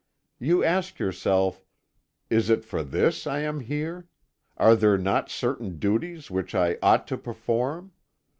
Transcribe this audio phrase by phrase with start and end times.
[0.39, 1.63] You ask yourself,
[2.31, 4.07] 'Is it for this I am here?
[4.57, 7.91] Are there not certain duties which I ought to perform?